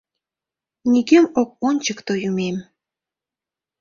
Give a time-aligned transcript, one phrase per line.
[0.91, 2.57] Нигӧм ок ончыкто юмем?